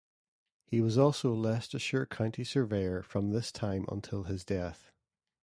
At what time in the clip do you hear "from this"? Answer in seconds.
3.03-3.51